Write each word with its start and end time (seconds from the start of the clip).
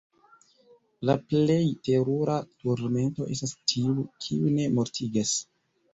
La 1.09 1.15
plej 1.33 1.67
terura 1.89 2.37
turmento 2.63 3.29
estas 3.37 3.55
tiu, 3.73 4.07
kiu 4.27 4.55
ne 4.59 4.67
mortigas! 4.79 5.37